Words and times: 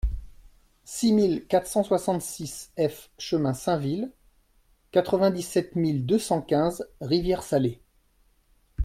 six 0.83 1.11
mille 1.13 1.45
quatre 1.45 1.67
cent 1.67 1.83
soixante-six 1.83 2.71
F 2.79 3.11
chemin 3.19 3.53
Sainville, 3.53 4.11
quatre-vingt-dix-sept 4.89 5.75
mille 5.75 6.07
deux 6.07 6.17
cent 6.17 6.41
quinze 6.41 6.89
Rivière-Salée 7.01 7.83